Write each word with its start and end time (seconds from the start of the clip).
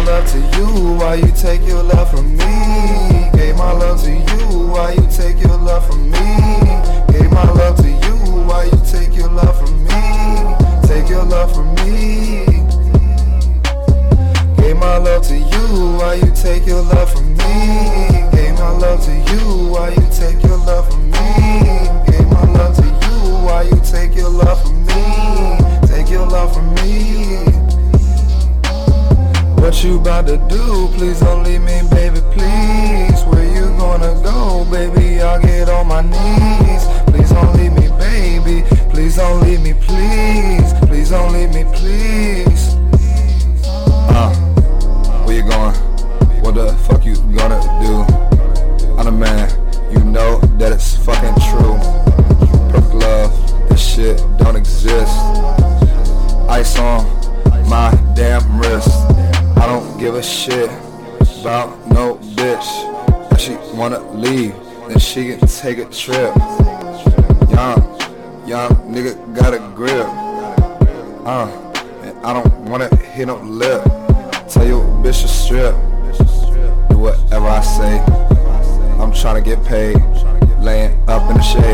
love 0.00 0.26
to 0.32 0.38
you 0.56 0.94
while 0.98 1.16
you 1.16 1.30
take 1.36 1.62
your 1.62 1.82
love 1.82 2.10
from 2.10 2.36
me. 2.36 3.30
Gave 3.34 3.56
my 3.56 3.72
love 3.72 4.02
to 4.02 4.10
you 4.10 4.66
while 4.68 4.94
you 4.94 5.06
take 5.10 5.40
your 5.40 5.56
love 5.58 5.86
from 5.86 6.10
me. 6.10 6.18
Gave 7.12 7.30
my 7.30 7.50
love 7.52 7.76
to 7.78 7.88
you 7.88 8.16
while 8.48 8.64
you 8.64 8.80
take 8.90 9.14
your 9.14 9.28
love 9.28 9.56
from 9.58 9.84
me. 9.84 9.90
Take 10.88 11.08
your 11.08 11.24
love 11.24 11.54
from 11.54 11.74
me. 11.76 12.44
Gave 14.56 14.76
my 14.76 14.96
love 14.96 15.22
to 15.28 15.36
you 15.36 15.96
while 15.98 16.16
you 16.16 16.32
take 16.34 16.66
your 16.66 16.82
love 16.82 17.12
from 17.12 17.28
me. 17.28 17.33
Do? 30.54 30.88
Please 30.96 31.20
don't 31.20 31.42
leave 31.42 31.62
me, 31.62 31.82
baby, 31.90 32.20
please. 32.32 33.20
Where 33.30 33.46
you 33.56 33.66
gonna 33.76 34.14
go, 34.22 34.64
baby? 34.70 35.20
I'll 35.20 35.40
get 35.40 35.68
on 35.68 35.86
my 35.88 36.02
knees. 36.02 36.84
Please 37.10 37.30
don't 37.30 37.52
leave 37.56 37.72
me, 37.72 37.88
baby. 37.98 38.62
Please 38.90 39.16
don't 39.16 39.40
leave 39.42 39.62
me, 39.62 39.74
please. 39.74 40.72
Please 40.88 41.10
don't 41.10 41.32
leave 41.32 41.52
me, 41.52 41.64
please. 41.78 42.74
Uh, 44.16 44.32
where 45.24 45.36
you 45.36 45.42
going? 45.42 45.74
What 46.42 46.54
the 46.54 46.72
fuck 46.86 47.04
you 47.04 47.16
gonna 47.36 47.60
do? 47.84 47.94
I'm 48.96 49.06
the 49.06 49.12
man, 49.12 49.50
you 49.90 50.04
know 50.04 50.40
that 50.58 50.72
it's 50.72 50.96
fucking 51.04 51.34
true. 51.50 51.76
Perfect 52.70 52.94
love, 52.94 53.68
this 53.68 53.82
shit 53.84 54.18
don't 54.38 54.56
exist. 54.56 55.12
Ice 56.48 56.78
on 56.78 57.03
shit 60.24 60.70
about 61.40 61.86
no 61.88 62.16
bitch. 62.36 62.68
If 63.32 63.40
she 63.40 63.56
wanna 63.76 64.00
leave, 64.12 64.54
then 64.88 64.98
she 64.98 65.26
can 65.26 65.46
take 65.46 65.78
a 65.78 65.84
trip. 65.86 66.34
Young, 67.50 67.80
young 68.46 68.70
nigga 68.88 69.14
got 69.34 69.52
a 69.52 69.58
grip. 69.74 70.06
Uh, 71.26 71.48
and 72.02 72.18
I 72.24 72.32
don't 72.32 72.70
wanna 72.70 72.94
hit 72.96 73.26
no 73.26 73.36
lip. 73.36 73.82
Tell 74.48 74.66
your 74.66 74.84
bitch 75.02 75.22
to 75.22 75.28
strip. 75.28 75.74
Do 76.88 76.98
whatever 76.98 77.48
I 77.48 77.60
say. 77.60 77.98
I'm 79.00 79.12
tryna 79.12 79.44
get 79.44 79.62
paid. 79.64 79.96
Laying 80.60 80.98
up 81.08 81.28
in 81.30 81.36
the 81.36 81.42
shade. 81.42 81.73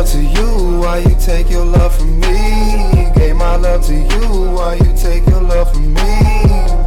Love 0.00 0.12
to 0.12 0.22
you 0.22 0.78
while 0.80 0.98
you 0.98 1.14
take 1.20 1.50
your 1.50 1.64
love 1.66 1.94
from 1.94 2.18
me. 2.20 3.12
Gave 3.16 3.36
my 3.36 3.56
love 3.56 3.84
to 3.84 3.94
you 3.94 4.50
while 4.56 4.74
you 4.74 4.96
take 4.96 5.26
your 5.26 5.42
love 5.42 5.70
from 5.74 5.92
me. 5.92 6.00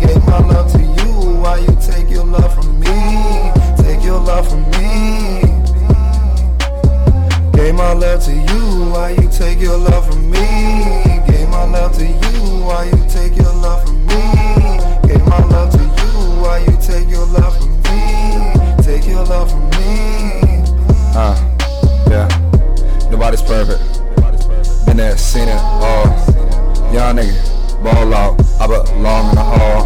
Gave 0.02 0.26
my 0.26 0.40
love 0.40 0.72
to 0.72 0.80
you 0.80 1.40
while 1.40 1.62
you 1.62 1.78
take 1.80 2.10
your 2.10 2.26
love 2.26 2.56
from 2.56 2.80
me. 2.80 2.88
Take 3.78 4.04
your 4.04 4.20
love 4.20 4.50
from 4.50 4.64
me. 4.72 5.42
Gave 7.54 7.76
my 7.76 7.94
love 7.94 8.24
to 8.24 8.34
you 8.34 8.90
while 8.92 9.12
you 9.12 9.30
take 9.30 9.60
your 9.60 9.78
love 9.78 10.08
from 10.08 10.32
me. 10.32 10.40
Gave 11.28 11.50
my 11.50 11.66
love 11.66 11.96
to 12.00 12.08
you 12.08 12.66
while 12.66 12.84
you 12.84 12.98
take 13.10 13.38
your 13.38 13.43
nigga, 27.24 27.84
ball 27.84 28.14
out. 28.14 28.42
I 28.60 28.68
belong 28.68 29.30
in 29.30 29.36
the 29.36 29.44
hall. 29.44 29.84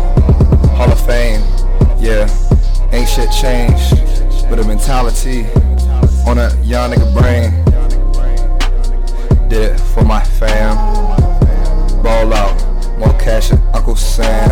Hall 0.75 0.91
of 0.91 1.05
Fame, 1.05 1.41
yeah. 1.99 2.27
Ain't 2.91 3.09
shit 3.09 3.31
changed, 3.31 3.95
but 4.49 4.59
a 4.59 4.63
mentality 4.63 5.45
on 6.25 6.37
a 6.37 6.55
young 6.63 6.91
nigga 6.91 7.13
brain. 7.13 7.63
Did 9.49 9.71
it 9.71 9.79
for 9.79 10.03
my 10.03 10.23
fam. 10.23 10.75
Ball 12.03 12.33
out, 12.33 12.97
more 12.97 13.13
cash 13.19 13.49
than 13.49 13.61
Uncle 13.73 13.95
Sam. 13.95 14.49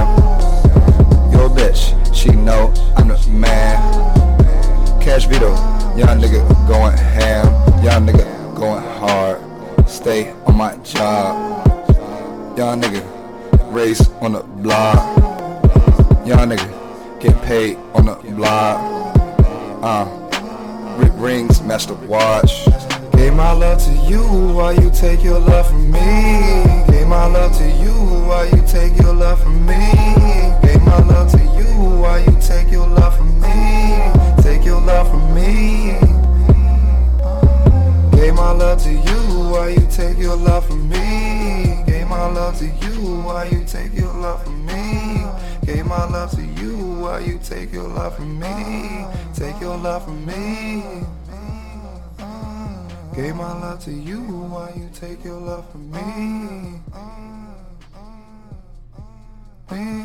Yo, 1.31 1.49
bitch, 1.49 1.93
she 2.13 2.31
know 2.31 2.73
I'm 2.97 3.07
the 3.09 3.29
man. 3.29 3.77
Cash 5.01 5.27
Vito, 5.27 5.49
young 5.95 6.19
nigga 6.19 6.41
going 6.67 6.97
ham, 6.97 7.45
young 7.83 8.07
nigga 8.07 8.55
going 8.55 8.83
hard. 8.83 9.39
Stay 9.87 10.33
on 10.47 10.57
my 10.57 10.75
job, 10.77 11.64
young 12.57 12.81
nigga 12.81 13.03
race 13.73 14.09
on 14.21 14.33
the 14.33 14.39
block, 14.41 14.95
Y'all 16.25 16.47
nigga 16.47 17.19
get 17.19 17.39
paid 17.43 17.77
on 17.93 18.05
the 18.05 18.15
block. 18.15 19.13
Uh, 19.83 20.05
Rick 20.97 21.11
rings 21.15 21.61
match 21.61 21.85
the 21.87 21.93
watch. 21.93 22.65
Gave 23.11 23.33
my 23.33 23.51
love 23.51 23.79
to 23.83 23.91
you 24.09 24.23
while 24.55 24.73
you 24.73 24.89
take 24.91 25.23
your 25.23 25.39
love 25.39 25.67
from 25.67 25.91
me. 25.91 25.99
Gave 26.87 27.07
my 27.07 27.25
love 27.27 27.55
to 27.57 27.69
you 27.69 27.93
while 28.27 28.45
you 28.45 28.63
take 28.65 28.97
your 28.99 29.13
love 29.13 29.41
from 29.43 29.65
me. 29.65 29.94
Love 42.55 42.79
to 42.79 42.87
you 42.87 43.21
while 43.21 43.51
you 43.51 43.65
take 43.65 43.93
your 43.93 44.13
love 44.13 44.43
from 44.43 44.65
me. 44.65 45.25
Gave 45.65 45.85
my 45.85 46.05
love 46.05 46.31
to 46.31 46.41
you 46.41 46.77
while 47.01 47.21
you 47.21 47.37
take 47.43 47.73
your 47.73 47.87
love 47.87 48.15
from 48.15 48.39
me. 48.39 49.05
Take 49.33 49.59
your 49.59 49.77
love 49.77 50.05
from 50.05 50.25
me. 50.25 50.83
Gave 53.13 53.35
my 53.35 53.59
love 53.59 53.83
to 53.85 53.91
you 53.91 54.21
while 54.21 54.71
you 54.77 54.89
take 54.93 55.23
your 55.25 55.39
love 55.39 55.69
from 55.69 55.91
me. 55.91 56.81
me. 59.71 60.04